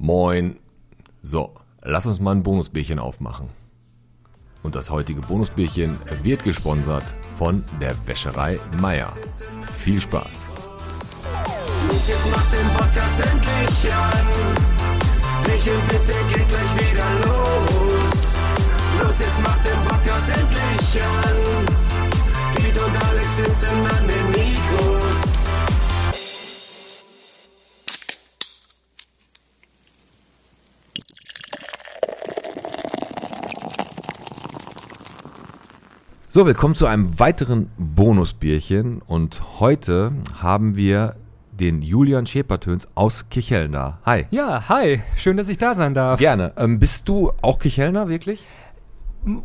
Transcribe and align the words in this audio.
Moin. 0.00 0.60
So, 1.22 1.54
lass 1.82 2.06
uns 2.06 2.20
mal 2.20 2.30
ein 2.30 2.44
Bonusbierchen 2.44 3.00
aufmachen. 3.00 3.48
Und 4.62 4.76
das 4.76 4.90
heutige 4.90 5.20
Bonusbierchen 5.20 5.98
wird 6.22 6.44
gesponsert 6.44 7.02
von 7.36 7.64
der 7.80 7.94
Wäscherei 8.06 8.60
Meier. 8.80 9.12
Viel 9.78 10.00
Spaß. 10.00 10.52
Los, 11.88 12.08
jetzt 12.08 12.30
macht 12.30 12.52
den 12.52 12.68
Podcast 12.76 13.26
endlich 13.26 13.92
an. 13.92 14.26
Michel, 15.46 15.78
bitte 15.88 16.12
geht 16.30 16.48
gleich 16.48 16.74
wieder 16.76 17.06
los. 17.24 18.38
Los, 19.02 19.18
jetzt 19.18 19.42
macht 19.42 19.64
den 19.64 19.78
Podcast 19.88 20.30
endlich 20.30 21.02
an. 21.02 22.54
Piet 22.54 22.78
und 22.78 23.04
Alex 23.08 23.36
sitzen 23.36 23.76
an 23.98 24.06
den 24.06 24.30
Mikros. 24.30 25.37
So, 36.30 36.44
willkommen 36.44 36.74
zu 36.74 36.84
einem 36.84 37.18
weiteren 37.18 37.70
Bonusbierchen. 37.78 39.00
Und 39.00 39.60
heute 39.60 40.12
haben 40.38 40.76
wir 40.76 41.16
den 41.52 41.80
Julian 41.80 42.26
Schäpertöns 42.26 42.86
aus 42.94 43.30
Kicheln 43.30 43.72
da. 43.72 43.98
Hi. 44.04 44.26
Ja, 44.30 44.68
hi, 44.68 45.00
schön, 45.16 45.38
dass 45.38 45.48
ich 45.48 45.56
da 45.56 45.74
sein 45.74 45.94
darf. 45.94 46.20
Gerne. 46.20 46.52
Ähm, 46.58 46.78
bist 46.78 47.08
du 47.08 47.32
auch 47.40 47.58
Kichelner, 47.58 48.10
wirklich? 48.10 48.46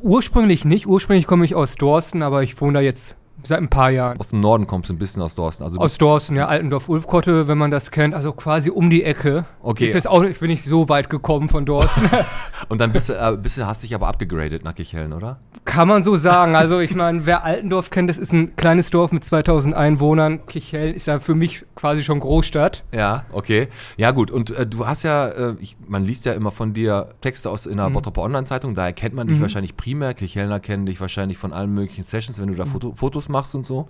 Ursprünglich 0.01 0.65
nicht, 0.65 0.85
ursprünglich 0.85 1.25
komme 1.25 1.45
ich 1.45 1.55
aus 1.55 1.75
Dorsten, 1.75 2.21
aber 2.21 2.43
ich 2.43 2.59
wohne 2.59 2.73
da 2.73 2.81
jetzt 2.81 3.15
seit 3.43 3.59
ein 3.59 3.69
paar 3.69 3.89
Jahren. 3.91 4.19
Aus 4.19 4.29
dem 4.29 4.39
Norden 4.39 4.67
kommst 4.67 4.89
du 4.89 4.93
ein 4.93 4.99
bisschen 4.99 5.21
aus 5.21 5.35
Dorsten. 5.35 5.63
Also 5.63 5.79
Aus 5.79 5.97
Dorsten, 5.97 6.35
ja, 6.35 6.47
Altendorf-Ulfkotte, 6.47 7.47
wenn 7.47 7.57
man 7.57 7.71
das 7.71 7.91
kennt, 7.91 8.13
also 8.13 8.31
quasi 8.33 8.69
um 8.69 8.89
die 8.89 9.03
Ecke. 9.03 9.45
Okay. 9.61 9.85
Ist 9.87 9.93
jetzt 9.93 10.07
auch, 10.07 10.23
ich 10.23 10.39
bin 10.39 10.49
nicht 10.49 10.63
so 10.63 10.89
weit 10.89 11.09
gekommen 11.09 11.49
von 11.49 11.65
Dorsten. 11.65 12.09
Und 12.69 12.79
dann 12.79 12.91
bist 12.93 13.09
du, 13.09 13.13
äh, 13.13 13.37
bist 13.37 13.57
du, 13.57 13.65
hast 13.67 13.83
dich 13.83 13.93
aber 13.93 14.07
abgegradet 14.07 14.63
nach 14.63 14.75
Kicheln, 14.75 15.13
oder? 15.13 15.37
Kann 15.65 15.87
man 15.87 16.03
so 16.03 16.15
sagen. 16.15 16.55
Also 16.55 16.79
ich 16.79 16.95
meine, 16.95 17.25
wer 17.25 17.43
Altendorf 17.43 17.89
kennt, 17.89 18.09
das 18.09 18.17
ist 18.17 18.31
ein 18.33 18.55
kleines 18.55 18.89
Dorf 18.89 19.11
mit 19.11 19.23
2000 19.23 19.73
Einwohnern. 19.75 20.45
Kichellen 20.45 20.93
ist 20.93 21.07
ja 21.07 21.19
für 21.19 21.35
mich 21.35 21.65
quasi 21.75 22.03
schon 22.03 22.19
Großstadt. 22.19 22.83
Ja, 22.93 23.25
okay. 23.31 23.67
Ja, 23.97 24.11
gut. 24.11 24.31
Und 24.31 24.51
äh, 24.51 24.65
du 24.65 24.87
hast 24.87 25.03
ja, 25.03 25.27
äh, 25.27 25.55
ich, 25.59 25.77
man 25.87 26.05
liest 26.05 26.25
ja 26.25 26.33
immer 26.33 26.51
von 26.51 26.73
dir 26.73 27.09
Texte 27.21 27.49
aus 27.49 27.65
in 27.65 27.77
der 27.77 27.89
Mhm. 27.89 27.93
Bottroper 27.93 28.21
Online-Zeitung, 28.23 28.75
daher 28.75 28.93
kennt 28.93 29.13
man 29.15 29.27
dich 29.27 29.39
wahrscheinlich 29.41 29.75
primär. 29.77 30.13
Kichelner 30.13 30.59
kennen 30.59 30.85
dich 30.85 30.99
wahrscheinlich 31.01 31.37
von 31.37 31.53
allen 31.53 31.73
möglichen 31.73 32.03
Sessions, 32.03 32.39
wenn 32.39 32.47
du 32.47 32.53
Mhm. 32.53 32.57
da 32.57 32.65
Foto, 32.65 32.93
Fotos 32.95 33.29
machst 33.29 33.32
und 33.55 33.65
so. 33.65 33.87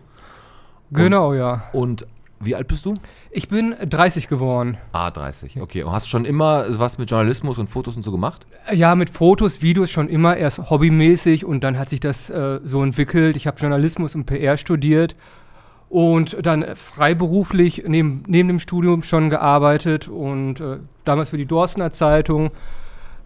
Genau, 0.92 1.34
ja. 1.34 1.64
Und 1.74 2.06
wie 2.40 2.56
alt 2.56 2.68
bist 2.68 2.86
du? 2.86 2.94
Ich 3.32 3.48
bin 3.48 3.76
30 3.88 4.28
geworden. 4.28 4.78
Ah, 4.92 5.12
30. 5.12 5.62
Okay. 5.62 5.84
Und 5.84 5.92
hast 5.92 6.10
schon 6.10 6.26
immer 6.26 6.66
was 6.70 6.98
mit 6.98 7.10
Journalismus 7.10 7.58
und 7.58 7.70
Fotos 7.70 7.96
und 7.96 8.04
so 8.04 8.12
gemacht? 8.12 8.46
Ja, 8.72 8.96
mit 8.96 9.10
Fotos, 9.10 9.62
Videos 9.62 9.90
schon 9.92 10.10
immer 10.10 10.36
erst 10.36 10.70
hobbymäßig 10.70 11.46
und 11.46 11.64
dann 11.64 11.80
hat 11.80 11.90
sich 11.90 12.00
das 12.00 12.30
äh, 12.30 12.60
so 12.64 12.84
entwickelt. 12.84 13.38
Ich 13.38 13.48
habe 13.48 13.60
Journalismus 13.60 14.16
und 14.16 14.26
PR 14.26 14.58
studiert 14.58 15.16
und 15.90 16.46
dann 16.46 16.66
freiberuflich 16.76 17.84
neben, 17.88 18.24
neben 18.28 18.48
dem 18.48 18.60
Studium 18.60 19.04
schon 19.04 19.30
gearbeitet 19.30 20.08
und 20.08 20.60
äh, 20.60 20.80
damals 21.06 21.30
für 21.30 21.38
die 21.38 21.46
Dorstener 21.46 21.92
Zeitung 21.92 22.52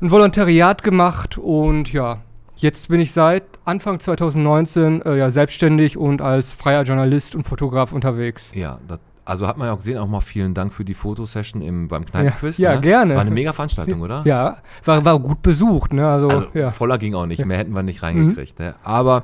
ein 0.02 0.12
Volontariat 0.12 0.84
gemacht 0.84 1.38
und 1.38 1.92
ja, 1.92 2.20
jetzt 2.58 2.90
bin 2.90 3.00
ich 3.00 3.12
seit 3.12 3.44
Anfang 3.66 4.00
2019 4.00 5.02
äh, 5.04 5.18
ja, 5.18 5.32
selbstständig 5.32 5.98
und 5.98 6.22
als 6.22 6.54
freier 6.54 6.84
Journalist 6.84 7.36
und 7.36 7.48
Fotograf 7.48 7.92
unterwegs. 7.92 8.52
Ja, 8.54 8.80
das, 8.88 9.00
also 9.26 9.48
hat 9.48 9.58
man 9.58 9.68
ja 9.68 9.74
auch 9.74 9.78
gesehen, 9.78 9.98
auch 9.98 10.08
mal 10.08 10.22
vielen 10.22 10.54
Dank 10.54 10.74
für 10.74 10.86
die 10.86 10.94
Fotosession 10.94 11.62
im, 11.62 11.88
beim 11.88 12.06
Kneipenquiz. 12.06 12.58
Ja, 12.58 12.72
ja, 12.72 12.76
ne? 12.76 12.82
gerne. 12.82 13.16
War 13.16 13.22
eine 13.22 13.32
mega 13.32 13.54
Veranstaltung, 13.54 14.02
oder? 14.02 14.24
Ja, 14.26 14.58
war, 14.86 15.04
war 15.04 15.20
gut 15.20 15.42
besucht, 15.42 15.94
ne? 15.94 16.08
Also, 16.08 16.30
Also 16.30 16.48
ja. 16.54 16.72
voller 16.72 16.98
ging 16.98 17.14
auch 17.14 17.26
nicht, 17.26 17.46
mehr 17.46 17.58
hätten 17.58 17.74
wir 17.74 17.84
nicht 17.84 18.04
reingekriegt. 18.04 18.60
Ne? 18.60 18.76
Aber 18.84 19.24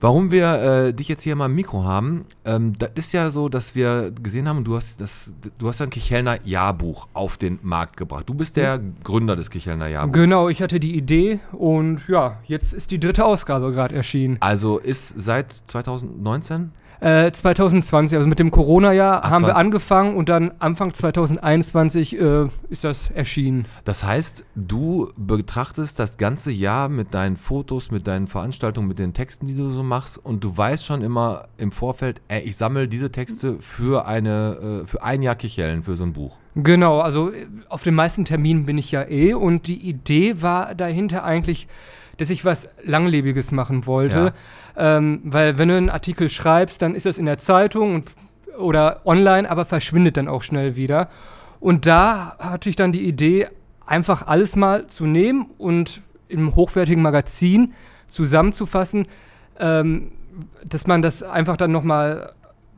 warum 0.00 0.30
wir 0.30 0.86
äh, 0.88 0.94
dich 0.94 1.08
jetzt 1.08 1.22
hier 1.22 1.36
mal 1.36 1.46
im 1.46 1.54
Mikro 1.54 1.84
haben, 1.84 2.24
ähm, 2.44 2.74
das 2.78 2.90
ist 2.94 3.12
ja 3.12 3.30
so, 3.30 3.48
dass 3.48 3.74
wir 3.74 4.10
gesehen 4.10 4.48
haben, 4.48 4.64
du 4.64 4.76
hast 4.76 5.00
das, 5.00 5.34
du 5.58 5.68
hast 5.68 5.80
ein 5.80 5.90
Kichelner 5.90 6.38
Jahrbuch 6.44 7.08
auf 7.12 7.36
den 7.36 7.58
Markt 7.62 7.96
gebracht. 7.96 8.28
Du 8.28 8.34
bist 8.34 8.56
der 8.56 8.80
Gründer 9.04 9.36
des 9.36 9.50
Kichelner 9.50 9.88
Jahrbuchs. 9.88 10.18
Genau, 10.18 10.48
ich 10.48 10.62
hatte 10.62 10.80
die 10.80 10.96
Idee 10.96 11.40
und 11.52 12.02
ja, 12.08 12.38
jetzt 12.44 12.72
ist 12.72 12.90
die 12.90 12.98
dritte 12.98 13.24
Ausgabe 13.24 13.72
gerade 13.72 13.94
erschienen. 13.94 14.38
Also 14.40 14.78
ist 14.78 15.14
seit 15.16 15.52
2019? 15.52 16.72
Äh, 17.00 17.32
2020, 17.32 18.16
also 18.16 18.28
mit 18.28 18.38
dem 18.38 18.50
Corona-Jahr 18.50 19.22
haben 19.22 19.42
wir 19.42 19.54
20. 19.54 19.56
angefangen 19.56 20.16
und 20.16 20.28
dann 20.28 20.52
Anfang 20.58 20.92
2021 20.92 22.20
äh, 22.20 22.46
ist 22.68 22.84
das 22.84 23.10
erschienen. 23.10 23.64
Das 23.86 24.04
heißt, 24.04 24.44
du 24.54 25.10
betrachtest 25.16 25.98
das 25.98 26.18
ganze 26.18 26.50
Jahr 26.50 26.90
mit 26.90 27.14
deinen 27.14 27.38
Fotos, 27.38 27.90
mit 27.90 28.06
deinen 28.06 28.26
Veranstaltungen, 28.26 28.86
mit 28.86 28.98
den 28.98 29.14
Texten, 29.14 29.46
die 29.46 29.56
du 29.56 29.70
so 29.70 29.82
machst 29.82 30.18
und 30.18 30.44
du 30.44 30.54
weißt 30.54 30.84
schon 30.84 31.00
immer 31.00 31.48
im 31.56 31.72
Vorfeld, 31.72 32.20
ey, 32.28 32.42
ich 32.42 32.56
sammle 32.56 32.86
diese 32.86 33.10
Texte 33.10 33.56
für 33.60 34.06
eine, 34.06 34.82
äh, 34.82 34.86
für 34.86 35.02
ein 35.02 35.22
Jahr 35.22 35.36
Kichellen, 35.36 35.82
für 35.82 35.96
so 35.96 36.04
ein 36.04 36.12
Buch. 36.12 36.36
Genau, 36.54 37.00
also 37.00 37.30
äh, 37.30 37.46
auf 37.70 37.82
den 37.82 37.94
meisten 37.94 38.26
Terminen 38.26 38.66
bin 38.66 38.76
ich 38.76 38.92
ja 38.92 39.08
eh 39.08 39.32
und 39.32 39.68
die 39.68 39.88
Idee 39.88 40.42
war 40.42 40.74
dahinter 40.74 41.24
eigentlich, 41.24 41.66
dass 42.20 42.28
ich 42.28 42.44
was 42.44 42.68
Langlebiges 42.84 43.50
machen 43.50 43.86
wollte. 43.86 44.34
Ähm, 44.76 45.22
weil 45.24 45.56
wenn 45.56 45.68
du 45.68 45.76
einen 45.76 45.88
Artikel 45.90 46.28
schreibst, 46.28 46.82
dann 46.82 46.94
ist 46.94 47.06
das 47.06 47.16
in 47.16 47.24
der 47.24 47.38
Zeitung 47.38 47.94
und, 47.94 48.12
oder 48.58 49.00
online, 49.06 49.50
aber 49.50 49.64
verschwindet 49.64 50.18
dann 50.18 50.28
auch 50.28 50.42
schnell 50.42 50.76
wieder. 50.76 51.08
Und 51.60 51.86
da 51.86 52.36
hatte 52.38 52.68
ich 52.68 52.76
dann 52.76 52.92
die 52.92 53.02
Idee, 53.02 53.48
einfach 53.86 54.26
alles 54.26 54.54
mal 54.54 54.86
zu 54.86 55.06
nehmen 55.06 55.46
und 55.56 56.02
im 56.28 56.54
hochwertigen 56.54 57.02
Magazin 57.02 57.72
zusammenzufassen, 58.06 59.06
ähm, 59.58 60.12
dass 60.64 60.86
man 60.86 61.02
das 61.02 61.22
einfach 61.22 61.56
dann 61.56 61.72
nochmal 61.72 62.34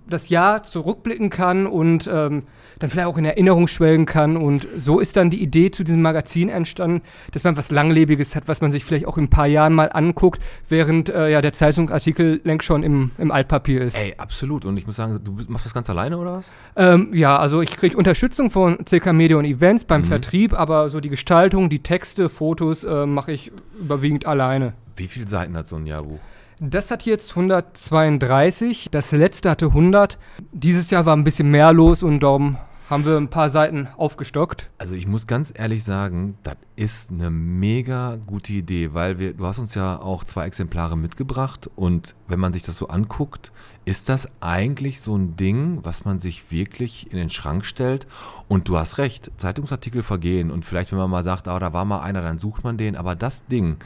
das 0.08 0.28
Jahr 0.28 0.64
zurückblicken 0.64 1.30
kann 1.30 1.66
und 1.66 2.08
ähm, 2.12 2.44
dann 2.78 2.90
vielleicht 2.90 3.06
auch 3.06 3.18
in 3.18 3.24
Erinnerung 3.24 3.68
schwelgen 3.68 4.06
kann. 4.06 4.36
Und 4.36 4.66
so 4.76 5.00
ist 5.00 5.16
dann 5.16 5.30
die 5.30 5.42
Idee 5.42 5.70
zu 5.70 5.84
diesem 5.84 6.02
Magazin 6.02 6.48
entstanden, 6.48 7.02
dass 7.32 7.44
man 7.44 7.56
was 7.56 7.70
Langlebiges 7.70 8.34
hat, 8.34 8.48
was 8.48 8.60
man 8.60 8.72
sich 8.72 8.84
vielleicht 8.84 9.06
auch 9.06 9.16
in 9.16 9.24
ein 9.24 9.30
paar 9.30 9.46
Jahren 9.46 9.72
mal 9.74 9.90
anguckt, 9.92 10.40
während 10.68 11.08
äh, 11.08 11.30
ja 11.30 11.40
der 11.40 11.52
Zeitungsartikel 11.52 12.40
längst 12.44 12.66
schon 12.66 12.82
im, 12.82 13.12
im 13.18 13.30
Altpapier 13.30 13.82
ist. 13.82 13.96
Ey, 13.96 14.14
absolut. 14.16 14.64
Und 14.64 14.76
ich 14.76 14.86
muss 14.86 14.96
sagen, 14.96 15.20
du 15.22 15.36
machst 15.48 15.66
das 15.66 15.74
ganz 15.74 15.88
alleine 15.88 16.18
oder 16.18 16.34
was? 16.34 16.52
Ähm, 16.76 17.10
ja, 17.14 17.38
also 17.38 17.60
ich 17.60 17.70
kriege 17.70 17.96
Unterstützung 17.96 18.50
von 18.50 18.84
CK 18.84 19.12
Media 19.12 19.36
und 19.36 19.44
Events 19.44 19.84
beim 19.84 20.04
Vertrieb, 20.04 20.58
aber 20.58 20.88
so 20.88 21.00
die 21.00 21.08
Gestaltung, 21.08 21.70
die 21.70 21.82
Texte, 21.82 22.28
Fotos 22.28 22.84
äh, 22.84 23.06
mache 23.06 23.32
ich 23.32 23.52
überwiegend 23.78 24.26
alleine. 24.26 24.74
Wie 24.96 25.06
viele 25.06 25.28
Seiten 25.28 25.56
hat 25.56 25.66
so 25.66 25.76
ein 25.76 25.86
Jahrbuch? 25.86 26.18
Das 26.64 26.92
hat 26.92 27.02
jetzt 27.06 27.30
132, 27.30 28.86
das 28.92 29.10
letzte 29.10 29.50
hatte 29.50 29.66
100. 29.66 30.16
Dieses 30.52 30.90
Jahr 30.90 31.04
war 31.06 31.16
ein 31.16 31.24
bisschen 31.24 31.50
mehr 31.50 31.72
los 31.72 32.04
und 32.04 32.20
darum 32.20 32.56
haben 32.88 33.04
wir 33.04 33.16
ein 33.16 33.30
paar 33.30 33.50
Seiten 33.50 33.88
aufgestockt. 33.96 34.70
Also 34.78 34.94
ich 34.94 35.08
muss 35.08 35.26
ganz 35.26 35.52
ehrlich 35.56 35.82
sagen, 35.82 36.38
das 36.44 36.56
ist 36.76 37.10
eine 37.10 37.30
mega 37.30 38.16
gute 38.26 38.52
Idee, 38.52 38.94
weil 38.94 39.18
wir, 39.18 39.34
du 39.34 39.44
hast 39.44 39.58
uns 39.58 39.74
ja 39.74 40.00
auch 40.00 40.22
zwei 40.22 40.46
Exemplare 40.46 40.96
mitgebracht 40.96 41.68
und 41.74 42.14
wenn 42.28 42.38
man 42.38 42.52
sich 42.52 42.62
das 42.62 42.76
so 42.76 42.86
anguckt, 42.86 43.50
ist 43.84 44.08
das 44.08 44.28
eigentlich 44.40 45.00
so 45.00 45.16
ein 45.16 45.34
Ding, 45.34 45.80
was 45.82 46.04
man 46.04 46.18
sich 46.18 46.52
wirklich 46.52 47.10
in 47.10 47.18
den 47.18 47.30
Schrank 47.30 47.64
stellt 47.64 48.06
und 48.46 48.68
du 48.68 48.76
hast 48.76 48.98
recht, 48.98 49.32
Zeitungsartikel 49.36 50.04
vergehen 50.04 50.52
und 50.52 50.64
vielleicht 50.64 50.92
wenn 50.92 50.98
man 50.98 51.10
mal 51.10 51.24
sagt, 51.24 51.48
ah, 51.48 51.58
da 51.58 51.72
war 51.72 51.84
mal 51.84 52.02
einer, 52.02 52.22
dann 52.22 52.38
sucht 52.38 52.62
man 52.62 52.78
den, 52.78 52.94
aber 52.94 53.16
das 53.16 53.46
Ding, 53.46 53.78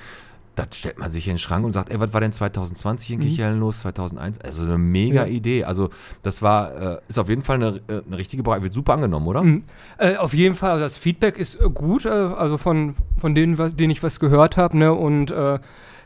das 0.56 0.68
stellt 0.72 0.98
man 0.98 1.10
sich 1.10 1.28
in 1.28 1.34
den 1.34 1.38
Schrank 1.38 1.64
und 1.64 1.72
sagt, 1.72 1.90
ey, 1.90 2.00
was 2.00 2.12
war 2.12 2.20
denn 2.20 2.32
2020 2.32 3.12
in 3.12 3.20
Kichellen 3.20 3.60
los, 3.60 3.80
2001? 3.80 4.40
Also 4.40 4.64
eine 4.64 4.78
mega 4.78 5.24
Ja. 5.24 5.26
Idee. 5.26 5.64
Also 5.64 5.90
das 6.22 6.42
war, 6.42 6.74
äh, 6.74 6.98
ist 7.08 7.18
auf 7.18 7.28
jeden 7.28 7.42
Fall 7.42 7.56
eine, 7.56 7.80
äh, 7.88 8.02
eine 8.06 8.18
richtige 8.18 8.42
Bereicherung. 8.42 8.64
Wird 8.64 8.72
super 8.74 8.94
angenommen, 8.94 9.26
oder? 9.28 9.42
Mhm. 9.42 9.64
Äh, 9.98 10.16
auf 10.16 10.34
jeden 10.34 10.54
Fall, 10.54 10.70
also 10.72 10.84
das 10.84 10.96
Feedback 10.96 11.38
ist 11.38 11.60
äh, 11.60 11.68
gut, 11.68 12.06
äh, 12.06 12.08
also 12.08 12.58
von, 12.58 12.94
von 13.20 13.34
denen, 13.34 13.58
was, 13.58 13.76
denen 13.76 13.90
ich 13.90 14.02
was 14.02 14.18
gehört 14.18 14.56
habe. 14.56 14.76
Ne? 14.78 14.92
Und 14.92 15.30
äh, 15.30 15.58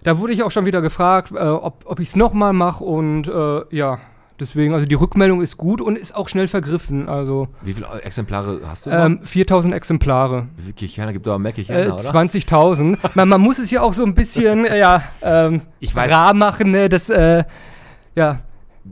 da 0.03 0.19
wurde 0.19 0.33
ich 0.33 0.43
auch 0.43 0.51
schon 0.51 0.67
wieder 0.67 0.83
gefragt, 0.83 1.33
äh, 1.33 1.39
ob, 1.39 1.85
ob 1.87 2.01
ich 2.01 2.09
es 2.09 2.17
nochmal 2.17 2.53
mache. 2.53 2.83
Und 2.85 3.29
äh, 3.29 3.63
ja, 3.75 3.99
deswegen, 4.41 4.75
also 4.75 4.87
die 4.87 4.95
Rückmeldung 4.95 5.43
ist 5.43 5.57
gut 5.57 5.81
und 5.81 5.97
ist 5.97 6.15
auch 6.15 6.29
schnell 6.29 6.49
vergriffen. 6.49 7.09
Also 7.09 7.49
Wie 7.63 7.75
viele 7.75 7.87
Exemplare 8.03 8.61
hast 8.67 8.87
du? 8.87 8.91
ähm, 8.91 9.21
4000 9.23 9.75
Exemplare. 9.75 10.49
Wie 10.57 10.63
viele 10.63 10.75
Kirchherner 10.75 11.13
gibt 11.13 11.27
es 11.27 11.31
aber 11.31 11.39
mehr 11.39 11.51
Äh, 11.51 11.55
Kirchherner, 11.55 11.95
oder? 11.95 12.03
20.000. 12.03 12.99
man, 13.15 13.29
man 13.29 13.41
muss 13.41 13.59
es 13.59 13.71
ja 13.71 13.83
auch 13.83 13.93
so 13.93 14.05
ein 14.05 14.15
bisschen 14.15 14.65
äh, 14.65 14.79
ja, 14.79 15.03
ähm, 15.23 15.63
Ich 15.79 15.95
weiß- 15.95 16.11
rar 16.11 16.35
machen, 16.35 16.71
ne? 16.71 16.89
dass 16.89 17.11
äh, 17.11 17.45
ja, 18.17 18.41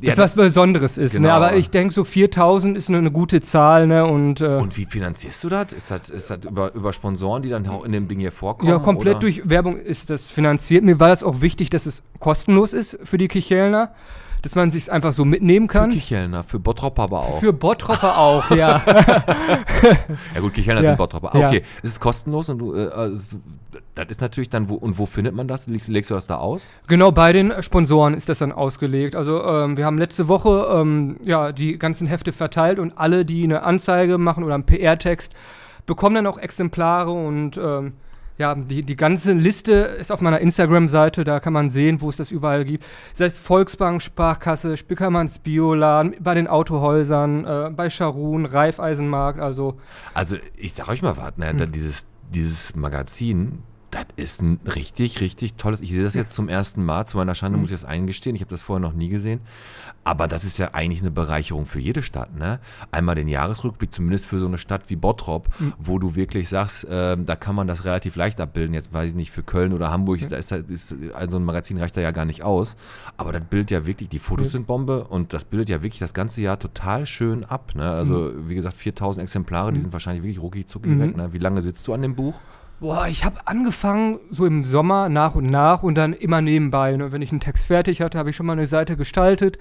Ja, 0.00 0.10
das 0.14 0.18
was 0.18 0.34
Besonderes 0.34 0.98
ist. 0.98 1.12
Genau. 1.12 1.28
Ne? 1.28 1.34
Aber 1.34 1.56
ich 1.56 1.70
denke, 1.70 1.94
so 1.94 2.02
4.000 2.02 2.74
ist 2.76 2.88
eine, 2.88 2.98
eine 2.98 3.10
gute 3.10 3.40
Zahl. 3.40 3.86
Ne? 3.86 4.04
Und, 4.04 4.40
äh, 4.42 4.56
Und 4.56 4.76
wie 4.76 4.84
finanzierst 4.84 5.42
du 5.44 5.48
das? 5.48 5.72
Ist 5.72 5.90
das, 5.90 6.10
ist 6.10 6.30
das 6.30 6.44
über, 6.44 6.74
über 6.74 6.92
Sponsoren, 6.92 7.40
die 7.42 7.48
dann 7.48 7.66
auch 7.66 7.84
in 7.84 7.92
dem 7.92 8.06
Ding 8.06 8.20
hier 8.20 8.30
vorkommen? 8.30 8.70
ja, 8.70 8.78
komplett 8.78 9.14
oder? 9.16 9.20
durch 9.20 9.48
Werbung 9.48 9.76
ist 9.78 10.10
das 10.10 10.30
finanziert. 10.30 10.84
Mir 10.84 11.00
war 11.00 11.08
das 11.08 11.22
auch 11.24 11.40
wichtig, 11.40 11.70
dass 11.70 11.86
es 11.86 12.02
kostenlos 12.20 12.72
ist 12.74 12.98
für 13.02 13.16
die 13.18 13.28
Kichelner. 13.28 13.92
Dass 14.42 14.54
man 14.54 14.70
sich 14.70 14.90
einfach 14.90 15.12
so 15.12 15.24
mitnehmen 15.24 15.66
kann. 15.66 15.90
Für 15.90 15.96
Kichelner, 15.98 16.44
für 16.44 16.58
Bottrop 16.58 16.98
aber 16.98 17.20
auch. 17.20 17.40
Für 17.40 17.52
Bottropper 17.52 18.18
auch, 18.18 18.50
ja. 18.50 18.82
ja 20.34 20.40
gut, 20.40 20.54
Kichelner 20.54 20.80
Ja. 20.82 20.88
sind 20.90 20.96
Bottrop. 20.96 21.24
Ah, 21.34 21.38
Ja. 21.38 21.48
Okay, 21.48 21.62
es 21.82 21.90
ist 21.92 22.00
kostenlos 22.00 22.48
und 22.48 22.58
du, 22.58 22.74
äh, 22.74 22.88
also, 22.88 23.36
das 23.94 24.06
ist 24.08 24.20
natürlich 24.20 24.50
dann, 24.50 24.68
wo, 24.68 24.74
und 24.74 24.98
wo 24.98 25.06
findet 25.06 25.34
man 25.34 25.48
das? 25.48 25.66
Legst, 25.66 25.88
legst 25.88 26.10
du 26.10 26.14
das 26.14 26.26
da 26.26 26.36
aus? 26.36 26.72
Genau, 26.86 27.10
bei 27.10 27.32
den 27.32 27.52
Sponsoren 27.62 28.14
ist 28.14 28.28
das 28.28 28.38
dann 28.38 28.52
ausgelegt. 28.52 29.14
Also 29.16 29.42
ähm, 29.44 29.76
wir 29.76 29.84
haben 29.86 29.98
letzte 29.98 30.28
Woche 30.28 30.68
ähm, 30.72 31.16
ja, 31.24 31.52
die 31.52 31.78
ganzen 31.78 32.06
Hefte 32.06 32.32
verteilt 32.32 32.78
und 32.78 32.92
alle, 32.96 33.24
die 33.24 33.42
eine 33.44 33.62
Anzeige 33.62 34.18
machen 34.18 34.44
oder 34.44 34.54
einen 34.54 34.64
PR-Text, 34.64 35.34
bekommen 35.86 36.14
dann 36.16 36.26
auch 36.26 36.38
Exemplare 36.38 37.10
und 37.10 37.56
ähm, 37.56 37.94
ja, 38.38 38.54
die, 38.54 38.82
die 38.82 38.96
ganze 38.96 39.32
Liste 39.32 39.72
ist 39.72 40.12
auf 40.12 40.20
meiner 40.20 40.38
Instagram-Seite, 40.40 41.24
da 41.24 41.40
kann 41.40 41.52
man 41.52 41.70
sehen, 41.70 42.00
wo 42.00 42.08
es 42.08 42.16
das 42.16 42.30
überall 42.30 42.64
gibt. 42.64 42.84
Sei 43.12 43.26
es 43.26 43.36
Volksbank, 43.36 44.00
Sparkasse, 44.00 44.76
Spickermanns 44.76 45.40
Bioladen, 45.40 46.14
bei 46.20 46.34
den 46.34 46.46
Autohäusern, 46.46 47.44
äh, 47.44 47.70
bei 47.70 47.90
Scharun, 47.90 48.46
Raiffeisenmarkt, 48.46 49.40
also 49.40 49.78
Also 50.14 50.36
ich 50.56 50.72
sag 50.74 50.88
euch 50.88 51.02
mal 51.02 51.16
was, 51.16 51.36
ne? 51.36 51.50
Hm. 51.50 51.72
dieses, 51.72 52.06
dieses 52.30 52.76
Magazin, 52.76 53.64
das 53.90 54.04
ist 54.16 54.42
ein 54.42 54.60
richtig, 54.74 55.20
richtig 55.20 55.54
tolles. 55.54 55.80
Ich 55.80 55.90
sehe 55.92 56.02
das 56.02 56.12
jetzt 56.14 56.34
zum 56.34 56.48
ersten 56.50 56.84
Mal. 56.84 57.06
Zu 57.06 57.16
meiner 57.16 57.34
Schande 57.34 57.54
Hm. 57.56 57.62
muss 57.62 57.70
ich 57.70 57.80
das 57.80 57.84
eingestehen. 57.88 58.36
Ich 58.36 58.42
habe 58.42 58.50
das 58.50 58.60
vorher 58.60 58.80
noch 58.86 58.92
nie 58.92 59.08
gesehen. 59.08 59.40
Aber 60.04 60.28
das 60.28 60.44
ist 60.44 60.58
ja 60.58 60.70
eigentlich 60.74 61.00
eine 61.00 61.10
Bereicherung 61.10 61.64
für 61.66 61.80
jede 61.80 62.02
Stadt. 62.02 62.36
Ne? 62.36 62.60
Einmal 62.90 63.14
den 63.14 63.28
Jahresrückblick, 63.28 63.92
zumindest 63.92 64.26
für 64.26 64.38
so 64.38 64.46
eine 64.46 64.58
Stadt 64.58 64.90
wie 64.90 64.96
Bottrop, 64.96 65.48
Hm. 65.58 65.72
wo 65.78 65.98
du 65.98 66.14
wirklich 66.16 66.48
sagst, 66.50 66.86
ähm, 66.90 67.24
da 67.24 67.34
kann 67.36 67.54
man 67.54 67.66
das 67.66 67.84
relativ 67.86 68.14
leicht 68.16 68.40
abbilden. 68.40 68.74
Jetzt 68.74 68.92
weiß 68.92 69.10
ich 69.10 69.16
nicht, 69.16 69.30
für 69.30 69.42
Köln 69.42 69.72
oder 69.72 69.90
Hamburg, 69.90 70.20
da 70.28 70.36
ist, 70.36 70.52
ist 70.52 70.94
also 71.14 71.38
ein 71.38 71.44
Magazin 71.44 71.78
reicht 71.78 71.96
da 71.96 72.00
ja 72.02 72.10
gar 72.10 72.24
nicht 72.26 72.42
aus. 72.44 72.76
Aber 73.16 73.32
das 73.32 73.42
bildet 73.48 73.70
ja 73.70 73.86
wirklich, 73.86 74.08
die 74.10 74.18
Fotos 74.18 74.48
Ja. 74.48 74.50
sind 74.52 74.66
Bombe 74.66 75.04
und 75.04 75.32
das 75.32 75.44
bildet 75.44 75.70
ja 75.70 75.82
wirklich 75.82 75.98
das 76.00 76.12
ganze 76.12 76.40
Jahr 76.42 76.58
total 76.58 77.06
schön 77.06 77.44
ab. 77.46 77.72
Ne? 77.74 77.88
Also, 77.90 78.32
wie 78.48 78.54
gesagt, 78.54 78.76
4000 78.76 79.22
Exemplare, 79.22 79.72
die 79.72 79.80
sind 79.80 79.92
wahrscheinlich 79.94 80.22
wirklich 80.24 80.42
rucki 80.42 80.66
zucki 80.66 80.88
Mhm. 80.90 81.00
weg. 81.00 81.16
Ne? 81.16 81.32
Wie 81.32 81.38
lange 81.38 81.62
sitzt 81.62 81.86
du 81.88 81.94
an 81.94 82.02
dem 82.02 82.14
Buch? 82.14 82.38
Boah, 82.80 83.08
ich 83.08 83.24
habe 83.24 83.40
angefangen 83.44 84.20
so 84.30 84.46
im 84.46 84.64
Sommer 84.64 85.08
nach 85.08 85.34
und 85.34 85.46
nach 85.46 85.82
und 85.82 85.96
dann 85.96 86.12
immer 86.12 86.40
nebenbei. 86.40 86.96
Ne? 86.96 87.10
Wenn 87.10 87.22
ich 87.22 87.32
einen 87.32 87.40
Text 87.40 87.66
fertig 87.66 88.00
hatte, 88.00 88.18
habe 88.18 88.30
ich 88.30 88.36
schon 88.36 88.46
mal 88.46 88.52
eine 88.52 88.68
Seite 88.68 88.96
gestaltet. 88.96 89.58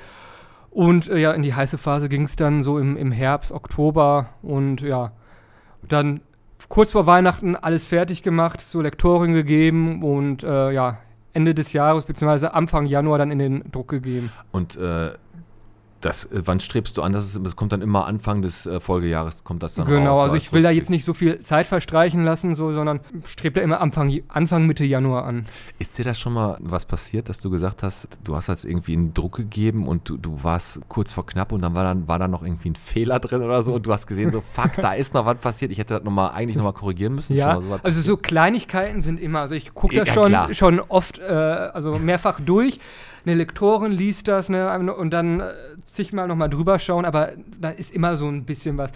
Und 0.69 1.10
äh, 1.10 1.18
ja, 1.18 1.31
in 1.31 1.42
die 1.42 1.56
heiße 1.56 1.80
Phase 1.80 2.10
ging 2.10 2.24
es 2.24 2.36
dann 2.36 2.62
so 2.62 2.78
im, 2.78 2.96
im 2.96 3.12
Herbst, 3.12 3.52
Oktober 3.52 4.30
und 4.44 4.81
ja, 4.81 5.14
dann 5.88 6.22
kurz 6.69 6.92
vor 6.92 7.08
Weihnachten 7.08 7.56
alles 7.56 7.86
fertig 7.86 8.22
gemacht, 8.22 8.62
zur 8.62 8.84
Lektorin 8.84 9.34
gegeben 9.34 10.04
und 10.04 10.44
äh, 10.44 10.72
ja, 10.72 11.00
Ende 11.34 11.56
des 11.56 11.74
Jahres 11.74 12.06
bzw. 12.06 12.48
Anfang 12.48 12.86
Januar 12.86 13.18
dann 13.18 13.31
in 13.31 13.40
den 13.40 13.72
Druck 13.72 13.88
gegeben. 13.88 14.31
Und 14.52 14.75
äh, 14.75 15.12
das, 16.01 16.25
äh, 16.25 16.41
wann 16.45 16.59
strebst 16.59 16.97
du 16.97 17.01
an? 17.01 17.13
Das, 17.13 17.25
ist, 17.25 17.45
das 17.45 17.55
kommt 17.55 17.71
dann 17.71 17.81
immer 17.81 18.05
Anfang 18.05 18.41
des 18.41 18.65
äh, 18.65 18.79
Folgejahres, 18.79 19.44
kommt 19.44 19.63
das 19.63 19.73
dann 19.75 19.85
genau, 19.85 20.11
raus, 20.11 20.17
so 20.17 20.21
also 20.23 20.33
als 20.35 20.44
ich 20.44 20.53
will 20.53 20.63
da 20.63 20.71
jetzt 20.71 20.89
nicht 20.89 21.05
so 21.05 21.13
viel 21.13 21.39
Zeit 21.41 21.67
verstreichen 21.67 22.23
lassen, 22.23 22.55
so, 22.55 22.73
sondern 22.73 22.99
strebe 23.25 23.59
da 23.59 23.61
immer 23.61 23.81
Anfang, 23.81 24.19
Anfang 24.27 24.67
Mitte 24.67 24.85
Januar 24.85 25.25
an. 25.25 25.45
Ist 25.79 25.97
dir 25.97 26.05
das 26.05 26.19
schon 26.19 26.33
mal 26.33 26.57
was 26.59 26.85
passiert, 26.85 27.29
dass 27.29 27.39
du 27.39 27.49
gesagt 27.49 27.83
hast, 27.83 28.07
du 28.23 28.35
hast 28.35 28.47
jetzt 28.47 28.65
irgendwie 28.65 28.94
einen 28.94 29.13
Druck 29.13 29.38
gegeben 29.38 29.88
und 29.88 30.09
du, 30.09 30.17
du 30.17 30.44
warst 30.44 30.81
kurz 30.88 31.13
vor 31.13 31.25
knapp 31.25 31.51
und 31.51 31.61
dann 31.61 31.73
war 31.73 31.83
dann 31.83 32.07
war 32.07 32.19
da 32.19 32.27
noch 32.27 32.44
irgendwie 32.44 32.69
ein 32.69 32.75
Fehler 32.75 33.19
drin 33.19 33.41
oder 33.41 33.61
so 33.61 33.75
und 33.75 33.85
du 33.85 33.91
hast 33.91 34.07
gesehen, 34.07 34.31
so 34.31 34.41
fuck, 34.53 34.73
da 34.77 34.94
ist 34.94 35.13
noch 35.13 35.25
was 35.25 35.38
passiert. 35.38 35.71
Ich 35.71 35.79
hätte 35.79 35.95
das 35.95 36.03
noch 36.03 36.11
mal, 36.11 36.29
eigentlich 36.29 36.57
nochmal 36.57 36.73
korrigieren 36.73 37.15
müssen. 37.15 37.35
Ja, 37.35 37.55
also 37.55 37.69
passiert? 37.69 38.05
so 38.05 38.17
Kleinigkeiten 38.17 39.01
sind 39.01 39.19
immer, 39.19 39.41
also 39.41 39.55
ich 39.55 39.73
gucke 39.73 39.95
das 39.95 40.07
Ja, 40.07 40.13
schon, 40.13 40.27
klar. 40.27 40.53
schon 40.53 40.79
oft, 40.79 41.19
äh, 41.19 41.23
also 41.23 41.97
mehrfach 41.97 42.39
durch. 42.39 42.79
Eine 43.27 43.35
Lektorin 43.35 43.91
liest 43.91 44.29
das 44.29 44.47
ne, 44.47 44.94
und 44.95 45.12
dann 45.12 45.41
äh, 45.41 45.53
zigmal 45.83 46.29
nochmal 46.29 46.50
drüber 46.50 46.79
schauen, 46.79 47.03
aber 47.03 47.33
da 47.59 47.71
ist 47.71 47.94
immer 47.94 48.15
so 48.15 48.25
ein 48.29 48.45
bisschen 48.45 48.77
was. 48.77 48.91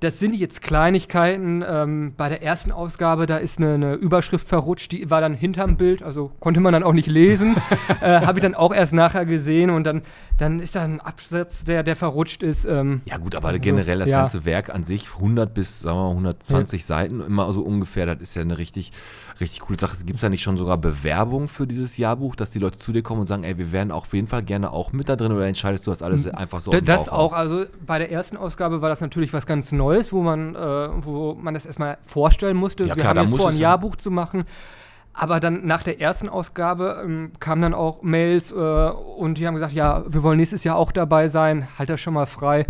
Das 0.00 0.18
sind 0.18 0.34
jetzt 0.34 0.60
Kleinigkeiten. 0.60 1.64
Ähm, 1.66 2.12
bei 2.16 2.28
der 2.28 2.42
ersten 2.42 2.70
Ausgabe, 2.70 3.26
da 3.26 3.38
ist 3.38 3.58
eine, 3.58 3.74
eine 3.74 3.94
Überschrift 3.94 4.46
verrutscht, 4.46 4.92
die 4.92 5.10
war 5.10 5.22
dann 5.22 5.32
hinterm 5.32 5.76
Bild, 5.76 6.02
also 6.02 6.32
konnte 6.38 6.60
man 6.60 6.74
dann 6.74 6.82
auch 6.82 6.92
nicht 6.92 7.08
lesen. 7.08 7.56
äh, 8.02 8.20
Habe 8.20 8.38
ich 8.38 8.42
dann 8.42 8.54
auch 8.54 8.74
erst 8.74 8.92
nachher 8.92 9.24
gesehen 9.24 9.70
und 9.70 9.84
dann, 9.84 10.02
dann 10.36 10.60
ist 10.60 10.76
da 10.76 10.84
ein 10.84 11.00
Absatz, 11.00 11.64
der, 11.64 11.82
der 11.82 11.96
verrutscht 11.96 12.42
ist. 12.42 12.66
Ähm, 12.66 13.00
Ja 13.06 13.16
gut, 13.16 13.34
aber 13.34 13.58
generell 13.58 14.00
das 14.00 14.08
ja. 14.10 14.20
ganze 14.20 14.44
Werk 14.44 14.68
an 14.68 14.84
sich, 14.84 15.14
100 15.14 15.54
bis, 15.54 15.80
sagen 15.80 15.96
wir 15.96 16.02
mal, 16.02 16.10
120 16.10 16.84
Seiten, 16.84 17.20
immer 17.22 17.50
so 17.54 17.62
ungefähr, 17.62 18.04
das 18.04 18.20
ist 18.20 18.36
ja 18.36 18.42
eine 18.42 18.58
richtig, 18.58 18.92
richtig 19.40 19.60
coole 19.60 19.78
Sache. 19.78 19.96
Gibt 20.04 20.16
es 20.16 20.20
da 20.20 20.28
nicht 20.28 20.42
schon 20.42 20.58
sogar 20.58 20.76
Bewerbung 20.76 21.48
für 21.48 21.66
dieses 21.66 21.96
Jahrbuch, 21.96 22.36
dass 22.36 22.50
die 22.50 22.58
Leute 22.58 22.76
zu 22.76 22.92
dir 22.92 23.02
kommen 23.02 23.22
und 23.22 23.28
sagen, 23.28 23.44
ey, 23.44 23.56
wir 23.56 23.72
wären 23.72 23.90
auf 23.90 24.12
jeden 24.12 24.26
Fall 24.26 24.42
gerne 24.42 24.72
auch 24.72 24.92
mit 24.92 25.08
da 25.08 25.16
drin 25.16 25.32
oder 25.32 25.46
entscheidest 25.46 25.86
du 25.86 25.90
das 25.90 26.02
alles 26.02 26.28
einfach 26.28 26.60
so 26.60 26.70
dem 26.70 26.84
Das 26.84 27.08
auch, 27.08 27.32
also 27.32 27.64
bei 27.86 27.98
der 27.98 28.10
ersten 28.10 28.36
Ausgabe 28.36 28.82
war 28.82 28.90
das 28.90 29.00
natürlich 29.00 29.32
was 29.32 29.46
ganz 29.46 29.72
Neues, 29.72 29.85
wo 30.12 30.22
man, 30.22 30.54
äh, 30.54 30.88
wo 31.04 31.34
man 31.34 31.54
das 31.54 31.66
erstmal 31.66 31.98
vorstellen 32.04 32.56
musste. 32.56 32.84
Ja, 32.84 32.96
Wir 32.96 33.02
klar, 33.02 33.16
haben 33.16 33.28
jetzt 33.28 33.36
vor, 33.36 33.48
ein 33.48 33.56
ja. 33.56 33.70
Jahrbuch 33.70 33.96
zu 33.96 34.10
machen. 34.10 34.44
Aber 35.12 35.40
dann 35.40 35.66
nach 35.66 35.82
der 35.82 36.00
ersten 36.00 36.28
Ausgabe 36.28 37.00
ähm, 37.02 37.32
kamen 37.40 37.62
dann 37.62 37.74
auch 37.74 38.02
Mails 38.02 38.52
äh, 38.52 38.54
und 38.54 39.38
die 39.38 39.46
haben 39.46 39.54
gesagt, 39.54 39.72
ja, 39.72 40.04
wir 40.06 40.22
wollen 40.22 40.36
nächstes 40.36 40.62
Jahr 40.62 40.76
auch 40.76 40.92
dabei 40.92 41.28
sein, 41.28 41.68
halt 41.78 41.88
das 41.88 42.00
schon 42.00 42.12
mal 42.12 42.26
frei. 42.26 42.66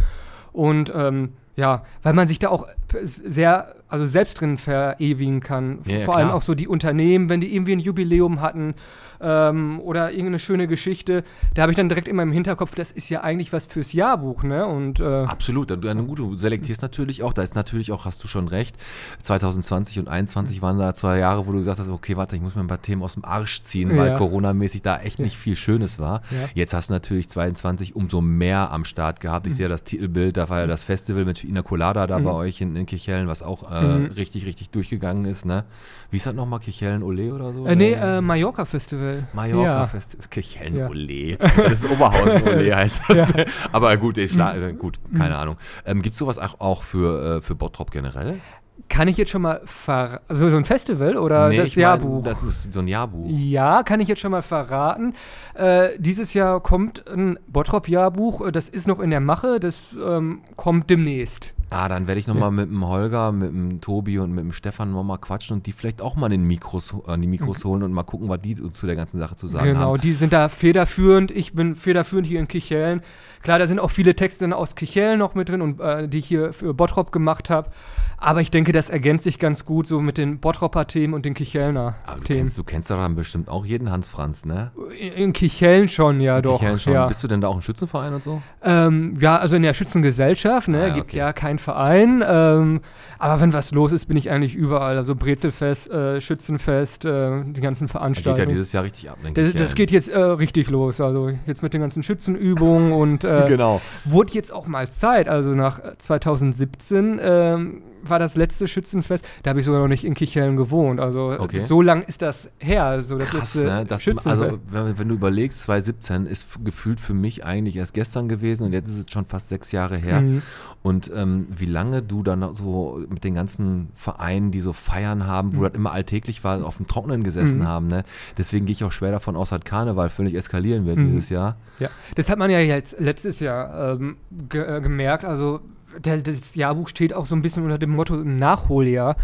Und 0.53 0.93
ähm, 0.95 1.33
ja, 1.57 1.83
weil 2.05 2.13
man 2.13 2.29
sich 2.29 2.39
da 2.39 2.51
auch 2.51 2.69
sehr, 3.03 3.75
also 3.89 4.07
selbst 4.07 4.41
drin 4.41 4.59
verewigen 4.59 5.41
kann. 5.41 5.79
Ja, 5.87 5.99
ja, 5.99 6.05
Vor 6.05 6.17
allem 6.17 6.29
klar. 6.29 6.37
auch 6.37 6.43
so 6.43 6.55
die 6.55 6.69
Unternehmen, 6.69 7.29
wenn 7.29 7.41
die 7.41 7.55
irgendwie 7.55 7.73
ein 7.73 7.81
Jubiläum 7.81 8.41
hatten 8.41 8.75
ähm, 9.21 9.81
oder 9.81 10.11
irgendeine 10.11 10.39
schöne 10.39 10.67
Geschichte, 10.67 11.25
da 11.55 11.63
habe 11.63 11.73
ich 11.73 11.77
dann 11.77 11.89
direkt 11.89 12.09
immer 12.09 12.23
im 12.23 12.33
Hinterkopf, 12.33 12.75
das 12.75 12.91
ist 12.91 13.09
ja 13.09 13.23
eigentlich 13.23 13.53
was 13.53 13.67
fürs 13.67 13.93
Jahrbuch, 13.93 14.43
ne? 14.43 14.67
Und 14.67 15.01
äh, 15.01 15.25
Absolut, 15.25 15.71
du, 15.71 15.77
du, 15.77 16.37
selektierst 16.37 16.83
natürlich 16.83 17.23
auch, 17.23 17.33
da 17.33 17.43
ist 17.43 17.55
natürlich 17.55 17.93
auch, 17.93 18.05
hast 18.05 18.23
du 18.25 18.29
schon 18.29 18.49
recht, 18.49 18.77
2020 19.23 19.99
und 20.01 20.05
2021 20.07 20.63
waren 20.63 20.79
da 20.79 20.95
zwei 20.95 21.19
Jahre, 21.19 21.47
wo 21.47 21.53
du 21.53 21.59
gesagt 21.59 21.79
hast, 21.81 21.89
okay, 21.89 22.17
warte, 22.17 22.37
ich 22.37 22.43
muss 22.43 22.55
mir 22.55 22.63
ein 22.63 22.67
paar 22.69 22.83
Themen 22.83 23.03
aus 23.03 23.15
dem 23.15 23.25
Arsch 23.25 23.63
ziehen, 23.63 23.97
weil 23.97 24.09
Ja. 24.09 24.19
Corona-mäßig 24.19 24.83
da 24.83 24.99
echt 24.99 25.19
nicht 25.19 25.37
viel 25.37 25.57
Schönes 25.57 25.99
war. 25.99 26.23
Ja. 26.31 26.49
Jetzt 26.55 26.75
hast 26.75 26.91
du 26.91 26.95
natürlich 26.95 27.29
22 27.29 27.97
umso 27.97 28.21
mehr 28.21 28.71
am 28.71 28.85
Start 28.85 29.21
gehabt. 29.21 29.47
Ich 29.47 29.53
Mhm. 29.55 29.57
sehe 29.57 29.65
ja 29.67 29.69
das 29.71 29.85
Titelbild, 29.85 30.37
da 30.37 30.49
war 30.49 30.61
ja 30.61 30.67
das 30.67 30.83
Festival 30.83 31.25
mit 31.25 31.43
Ina 31.45 31.63
Colada 31.63 32.07
da 32.07 32.19
bei 32.19 32.31
euch 32.33 32.61
in, 32.61 32.77
in 32.77 32.87
Kirchhellen, 32.87 33.29
was 33.29 33.43
auch 33.43 33.71
äh, 33.83 33.99
Mhm. 33.99 34.07
richtig, 34.17 34.47
richtig 34.47 34.71
durchgegangen 34.71 35.25
ist, 35.25 35.45
ne? 35.45 35.65
Wie 36.11 36.17
ist 36.19 36.27
das 36.27 36.35
nochmal, 36.35 36.61
Kirchhellen 36.61 37.03
Ole 37.03 37.33
oder 37.35 37.53
so? 37.53 37.67
äh, 37.67 37.77
nee, 37.77 37.93
äh, 37.93 38.21
Mallorca 38.21 38.65
Festival. 38.65 39.27
Mallorca 39.33 39.63
Ja. 39.81 39.87
Festival, 39.87 40.27
Kirchhellen 40.31 40.77
Ja. 40.77 40.89
Ole. 40.89 41.37
Das 41.57 41.73
ist 41.85 41.91
Oberhausen 41.91 42.43
Ole 42.49 42.75
heißt 42.77 43.03
das. 43.09 43.35
ne? 43.35 43.47
Aber 43.73 43.97
gut, 43.97 44.19
ich 44.19 44.37
äh, 44.39 44.73
gut, 44.73 44.99
keine 45.17 45.37
Ahnung. 45.39 45.57
Ähm, 45.85 46.03
Gibt 46.03 46.15
es 46.15 46.19
sowas 46.19 46.39
auch, 46.39 46.61
auch 46.61 46.83
für, 46.83 47.37
äh, 47.37 47.41
für 47.41 47.55
Bottrop 47.55 47.91
generell? 47.91 48.41
Kann 48.89 49.09
ich 49.09 49.17
jetzt 49.17 49.31
schon 49.31 49.43
mal 49.43 49.63
ver 49.65 50.21
also 50.29 50.49
so 50.51 50.57
ein 50.57 50.65
Festival 50.65 51.17
oder 51.17 51.51
das 51.51 51.69
ich 51.69 51.77
mein, 51.77 51.83
Jahrbuch? 51.83 52.23
das 52.23 52.41
ist 52.43 52.73
so 52.73 52.81
ein 52.81 52.87
Jahrbuch. 52.89 53.27
Ja, 53.29 53.83
kann 53.83 53.99
ich 54.01 54.07
jetzt 54.07 54.21
schon 54.21 54.31
mal 54.31 54.43
verraten. 54.43 55.15
Äh, 55.55 55.89
dieses 55.99 56.35
Jahr 56.35 56.61
kommt 56.61 57.03
ein 57.09 57.37
Bottrop-Jahrbuch. 57.49 58.47
äh, 58.47 58.53
Das 58.53 58.69
ist 58.69 58.87
noch 58.87 59.01
in 59.01 59.11
der 59.11 59.21
Mache. 59.21 59.59
Das 59.59 59.97
ähm, 60.01 60.43
kommt 60.57 60.89
demnächst. 60.91 61.53
Ah, 61.69 61.89
dann 61.89 62.07
werde 62.07 62.21
ich 62.21 62.29
nochmal 62.29 62.53
mit 62.53 62.71
dem 62.71 62.87
Holger, 62.87 63.33
mit 63.33 63.49
dem 63.49 63.81
Tobi 63.81 64.21
und 64.21 64.33
mit 64.33 64.45
dem 64.45 64.53
Stefan 64.53 64.93
nochmal 64.93 65.19
quatschen 65.19 65.57
und 65.57 65.67
die 65.67 65.73
vielleicht 65.73 66.01
auch 66.01 66.15
mal 66.15 66.27
in, 66.27 66.43
den 66.43 66.47
Mikros, 66.47 66.95
äh, 67.09 67.19
die 67.19 67.27
Mikros 67.27 67.65
holen 67.65 67.83
und 67.83 67.93
mal 67.93 68.05
gucken, 68.05 68.29
was 68.29 68.41
die 68.41 68.55
zu 68.55 68.87
der 68.87 68.95
ganzen 68.95 69.19
Sache 69.19 69.35
zu 69.35 69.49
sagen 69.49 69.67
genau, 69.67 69.95
haben. 69.95 70.01
die 70.01 70.13
sind 70.13 70.33
da 70.33 70.49
federführend. 70.49 71.33
Ich 71.33 71.55
bin 71.55 71.75
federführend 71.75 72.29
hier 72.29 72.39
in 72.39 72.47
Kichellen. 72.47 73.03
Klar, 73.47 73.61
da 73.61 73.69
sind 73.69 73.79
auch 73.79 73.91
viele 73.93 74.17
Texte 74.17 74.57
aus 74.57 74.75
Kichellen 74.75 75.21
noch 75.21 75.37
mit 75.37 75.49
drin 75.49 75.63
und 75.63 75.79
äh, 75.81 76.09
die 76.09 76.19
ich 76.19 76.27
hier 76.27 76.53
für 76.53 76.75
Bottrop 76.75 77.13
gemacht 77.13 77.49
habe. 77.49 77.71
Aber 78.19 78.41
ich 78.41 78.51
denke, 78.51 78.73
das 78.73 78.91
ergänzt 78.91 79.23
sich 79.23 79.39
ganz 79.39 79.65
gut 79.65 79.87
so 79.87 80.01
mit 80.01 80.19
den 80.19 80.41
Bottropper 80.41 80.89
Themen 80.89 81.15
und 81.15 81.25
den 81.25 81.35
Kichelner 81.35 81.95
Aber 82.07 82.17
du 82.19 82.25
Themen. 82.25 82.39
kennst, 82.41 82.59
du 82.59 82.65
kennst 82.65 82.91
doch 82.91 82.97
dann 82.97 83.15
bestimmt 83.15 83.49
auch 83.49 83.65
jeden 83.65 83.93
Hans 83.93 84.09
Franz, 84.09 84.45
ne? 84.47 84.73
In, 84.99 85.13
in 85.13 85.33
Kichellen 85.33 85.87
schon, 85.87 86.21
ja 86.21 86.43
doch. 86.43 86.59
Kirchhellen 86.59 86.81
schon. 86.81 86.93
Ja. 86.95 87.07
Bist 87.07 87.23
du 87.23 87.29
denn 87.29 87.41
da 87.41 87.47
auch 87.47 87.55
ein 87.55 87.63
Schützenverein 87.63 88.15
und 88.15 88.25
so? 88.25 88.43
Ähm, 88.65 89.17
ja, 89.21 89.37
also 89.37 89.55
in 89.55 89.63
der 89.63 89.75
Schützengesellschaft, 89.75 90.67
ne, 90.67 90.79
Ah, 90.83 90.87
ja, 90.89 90.95
gibt 90.95 91.11
okay. 91.11 91.19
ja 91.19 91.33
keinen 91.33 91.61
Verein. 91.61 92.25
Ähm, 92.27 92.81
aber 93.21 93.41
wenn 93.41 93.53
was 93.53 93.71
los 93.71 93.93
ist, 93.93 94.07
bin 94.07 94.17
ich 94.17 94.29
eigentlich 94.31 94.57
überall. 94.57 94.97
Also 94.97 95.15
Brezelfest, 95.15 95.89
äh, 95.91 96.21
Schützenfest, 96.21 97.05
äh, 97.05 97.43
die 97.45 97.61
ganzen 97.61 97.85
Das 97.87 97.93
geht 97.93 97.95
ja 97.95 98.01
Veranstaltungen. 98.01 98.49
dieses 98.49 98.73
Jahr 98.73 98.83
richtig 98.85 99.09
ab. 99.11 99.19
ne, 99.23 99.29
das, 99.29 99.35
Kirchhellen. 99.35 99.59
das 99.63 99.75
geht 99.75 99.91
jetzt 99.91 100.09
äh, 100.09 100.19
richtig 100.19 100.69
los. 100.71 101.01
Also 101.01 101.31
jetzt 101.47 101.63
mit 101.63 101.75
den 101.75 101.83
ganzen 101.83 102.03
Schützenübungen 102.03 102.93
und 102.93 103.25
äh, 103.45 103.49
Genau. 103.49 103.81
wurde 104.05 104.33
jetzt 104.33 104.53
auch 104.53 104.67
mal 104.67 104.89
Zeit. 104.91 105.29
Also 105.29 105.51
nach 105.51 105.79
äh, 105.81 105.97
2017 105.99 107.21
ähm, 107.23 107.83
war 108.03 108.19
das 108.21 108.37
letzte 108.37 108.69
Schützenfest. 108.69 109.25
Da 109.43 109.51
habe 109.51 109.59
ich 109.61 109.67
sogar 109.67 109.81
noch 109.81 109.89
nicht 109.89 110.05
in 110.05 110.15
Kichellen 110.15 110.57
gewohnt. 110.57 111.01
Also 111.01 111.35
Okay. 111.39 111.65
so 111.65 111.83
lang 111.83 112.03
ist 112.05 112.23
das 112.23 112.51
her. 112.59 112.85
Also 112.85 113.19
das 113.19 113.31
Krass, 113.31 113.55
letzte 113.57 113.65
ne? 113.65 113.85
Das, 113.85 114.03
Schützenfest. 114.03 114.43
also, 114.45 114.59
wenn, 114.71 114.97
wenn 114.99 115.09
du 115.09 115.15
überlegst, 115.17 115.63
2017 115.63 116.27
ist 116.27 116.47
gefühlt 116.65 117.01
für 117.01 117.15
mich 117.15 117.45
eigentlich 117.45 117.77
erst 117.77 117.95
gestern 117.95 118.29
gewesen 118.29 118.65
und 118.65 118.73
jetzt 118.73 118.87
ist 118.89 118.99
es 118.99 119.07
schon 119.11 119.25
fast 119.27 119.49
sechs 119.49 119.73
Jahre 119.73 119.97
her. 119.97 120.21
Mhm. 120.21 120.43
Und 120.83 121.11
ähm, 121.13 121.17
ähm, 121.27 121.47
wie 121.57 121.65
lange 121.65 122.03
du 122.03 122.23
dann 122.23 122.55
so 122.55 123.01
mit 123.09 123.25
den 123.25 123.35
ganzen 123.35 123.89
Vereinen, 123.95 124.53
die 124.53 124.61
so 124.61 124.73
Feiern 124.73 125.27
haben, 125.27 125.57
wo 125.57 125.59
Mhm. 125.61 125.65
das 125.65 125.73
immer 125.75 125.91
alltäglich 125.93 126.45
war, 126.45 126.65
auf 126.65 126.77
dem 126.77 126.87
Trockenen 126.87 127.25
gesessen 127.25 127.59
Mhm. 127.61 127.67
haben. 127.67 127.87
Ne? 127.89 128.05
Deswegen 128.39 128.67
gehe 128.67 128.73
ich 128.75 128.85
auch 128.85 128.93
schwer 128.93 129.11
davon 129.11 129.35
aus, 129.35 129.49
dass 129.49 129.63
Karneval 129.65 130.09
völlig 130.09 130.35
eskalieren 130.35 130.87
wird 130.87 130.99
Mhm. 130.99 131.07
dieses 131.11 131.31
Jahr. 131.31 131.57
Ja, 131.81 131.89
das 132.15 132.31
hat 132.31 132.39
man 132.39 132.51
ja 132.51 132.61
jetzt 132.61 133.01
letztes 133.01 133.26
Jahr 133.41 133.95
ähm, 133.95 134.17
ge 134.49 134.63
äh, 134.63 134.81
gemerkt. 134.81 135.25
Also 135.25 135.61
der, 135.99 136.19
das 136.19 136.55
Jahrbuch 136.55 136.89
steht 136.89 137.15
auch 137.15 137.27
so 137.27 137.35
ein 137.35 137.43
bisschen 137.43 137.65
unter 137.65 137.79
dem 137.79 137.91
Motto 137.91 138.17
Nachholjahr, 138.17 139.17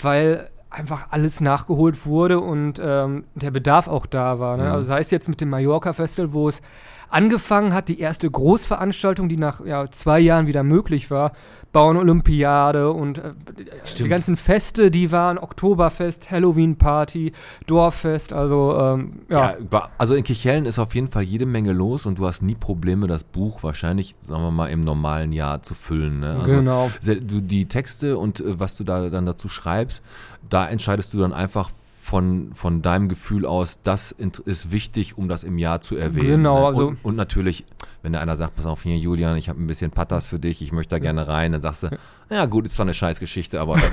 weil 0.00 0.50
einfach 0.70 1.06
alles 1.10 1.40
nachgeholt 1.40 2.04
wurde 2.04 2.40
und 2.40 2.80
ähm, 2.82 3.24
der 3.34 3.50
Bedarf 3.50 3.88
auch 3.88 4.06
da 4.06 4.38
war. 4.38 4.56
Ne? 4.56 4.64
Mhm. 4.64 4.70
Also 4.70 4.84
sei 4.84 5.00
es 5.00 5.10
jetzt 5.10 5.28
mit 5.28 5.40
dem 5.40 5.50
Mallorca 5.50 5.92
Festival, 5.92 6.32
wo 6.32 6.48
es 6.48 6.60
angefangen 7.10 7.72
hat, 7.72 7.88
die 7.88 8.00
erste 8.00 8.30
Großveranstaltung, 8.30 9.28
die 9.28 9.36
nach 9.36 9.64
ja, 9.64 9.90
zwei 9.90 10.20
Jahren 10.20 10.46
wieder 10.46 10.62
möglich 10.62 11.10
war, 11.10 11.32
Bauern-Olympiade 11.72 12.90
und 12.90 13.18
äh, 13.18 13.32
die 13.98 14.08
ganzen 14.08 14.36
Feste, 14.36 14.90
die 14.90 15.12
waren 15.12 15.38
Oktoberfest, 15.38 16.30
Halloween-Party, 16.30 17.32
Dorffest, 17.66 18.32
also 18.32 18.76
ähm, 18.78 19.20
ja. 19.30 19.56
Ja, 19.70 19.90
also 19.98 20.14
in 20.14 20.24
Kichellen 20.24 20.64
ist 20.64 20.78
auf 20.78 20.94
jeden 20.94 21.08
Fall 21.08 21.22
jede 21.22 21.44
Menge 21.44 21.72
los 21.72 22.06
und 22.06 22.18
du 22.18 22.26
hast 22.26 22.42
nie 22.42 22.54
Probleme, 22.54 23.06
das 23.06 23.22
Buch 23.22 23.62
wahrscheinlich, 23.62 24.16
sagen 24.22 24.42
wir 24.42 24.50
mal, 24.50 24.68
im 24.68 24.80
normalen 24.80 25.32
Jahr 25.32 25.62
zu 25.62 25.74
füllen. 25.74 26.20
Ne? 26.20 26.36
Also 26.40 26.54
Genau. 26.54 26.90
Du, 27.04 27.40
die 27.40 27.66
Texte 27.66 28.16
und 28.16 28.40
äh, 28.40 28.58
was 28.58 28.76
du 28.76 28.84
da 28.84 29.10
dann 29.10 29.26
dazu 29.26 29.48
schreibst, 29.48 30.02
da 30.48 30.66
entscheidest 30.66 31.12
du 31.12 31.18
dann 31.18 31.34
einfach 31.34 31.70
von, 32.08 32.54
von 32.54 32.80
deinem 32.80 33.10
Gefühl 33.10 33.44
aus, 33.44 33.80
das 33.84 34.12
ist 34.12 34.72
wichtig, 34.72 35.18
um 35.18 35.28
das 35.28 35.44
im 35.44 35.58
Jahr 35.58 35.82
zu 35.82 35.94
erwähnen. 35.94 36.38
Genau, 36.38 36.66
also- 36.66 36.88
und, 36.88 36.98
und 37.04 37.16
natürlich, 37.16 37.66
wenn 38.02 38.14
da 38.14 38.20
einer 38.20 38.34
sagt, 38.34 38.56
pass 38.56 38.64
auf 38.64 38.82
hier, 38.82 38.96
Julian, 38.96 39.36
ich 39.36 39.50
habe 39.50 39.62
ein 39.62 39.66
bisschen 39.66 39.90
Patas 39.90 40.26
für 40.26 40.38
dich, 40.38 40.62
ich 40.62 40.72
möchte 40.72 40.94
da 40.94 41.00
gerne 41.00 41.28
rein, 41.28 41.52
dann 41.52 41.60
sagst 41.60 41.82
du, 41.82 41.90
ja 42.30 42.46
gut, 42.46 42.64
ist 42.64 42.74
zwar 42.74 42.86
eine 42.86 42.94
Scheißgeschichte, 42.94 43.60
aber 43.60 43.76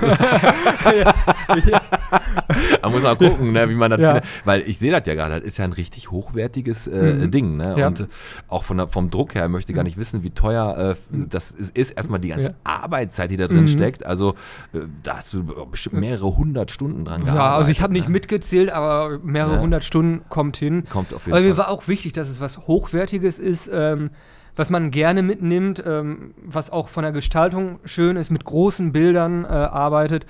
das 1.48 1.56
ist 1.58 1.80
man 2.82 2.92
muss 2.92 3.02
mal 3.02 3.16
gucken, 3.16 3.52
ne, 3.52 3.68
wie 3.68 3.74
man 3.74 3.90
das 3.90 4.00
Ja. 4.00 4.14
findet. 4.14 4.30
Weil 4.44 4.62
ich 4.62 4.78
sehe 4.78 4.90
das 4.92 5.02
ja 5.06 5.14
gerade, 5.14 5.36
das 5.36 5.44
ist 5.44 5.58
ja 5.58 5.64
ein 5.64 5.72
richtig 5.72 6.10
hochwertiges 6.10 6.86
äh, 6.86 7.14
Mhm. 7.14 7.30
Ding. 7.30 7.56
Ne? 7.56 7.74
Ja. 7.78 7.86
Und 7.88 8.00
äh, 8.00 8.06
auch 8.48 8.64
von 8.64 8.76
der, 8.76 8.88
vom 8.88 9.10
Druck 9.10 9.34
her 9.34 9.48
möchte 9.48 9.72
gar 9.72 9.82
nicht 9.84 9.96
wissen, 9.98 10.22
wie 10.22 10.30
teuer 10.30 10.94
äh, 11.12 11.16
das 11.28 11.50
ist, 11.50 11.76
ist. 11.76 11.90
Erstmal 11.92 12.20
die 12.20 12.28
ganze 12.28 12.48
Ja. 12.50 12.54
Arbeitszeit, 12.64 13.30
die 13.30 13.36
da 13.36 13.46
drin 13.46 13.62
Mhm. 13.62 13.68
steckt. 13.68 14.04
Also 14.06 14.34
äh, 14.72 14.80
da 15.02 15.16
hast 15.16 15.32
du 15.32 15.44
bestimmt 15.70 15.96
mehrere 15.96 16.36
hundert 16.36 16.70
Stunden 16.70 17.04
dran 17.04 17.20
gearbeitet. 17.24 17.36
Ja, 17.44 17.56
also 17.56 17.70
ich 17.70 17.80
habe 17.82 17.92
nicht 17.92 18.06
ne? 18.08 18.12
mitgezählt, 18.12 18.70
aber 18.70 19.18
mehrere 19.22 19.60
hundert 19.60 19.84
Stunden 19.84 20.22
kommt 20.28 20.56
hin. 20.56 20.84
Kommt 20.90 21.12
auf 21.14 21.26
jeden 21.26 21.36
Aber 21.36 21.42
mir 21.46 21.54
Fall. 21.54 21.64
war 21.66 21.68
auch 21.70 21.88
wichtig, 21.88 22.12
dass 22.12 22.28
es 22.28 22.40
was 22.40 22.58
Hochwertiges 22.66 23.38
ist, 23.38 23.68
ähm, 23.72 24.10
was 24.54 24.70
man 24.70 24.90
gerne 24.90 25.22
mitnimmt, 25.22 25.82
ähm, 25.86 26.32
was 26.42 26.70
auch 26.70 26.88
von 26.88 27.02
der 27.02 27.12
Gestaltung 27.12 27.78
schön 27.84 28.16
ist, 28.16 28.30
mit 28.30 28.44
großen 28.44 28.90
Bildern 28.92 29.44
äh, 29.44 29.48
arbeitet 29.48 30.24